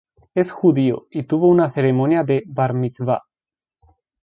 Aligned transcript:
Es 0.33 0.49
judío, 0.51 1.05
y 1.11 1.25
tuvo 1.25 1.47
una 1.47 1.69
ceremonia 1.69 2.23
de 2.23 2.41
Bar 2.47 2.73
Mitzvah. 2.73 3.21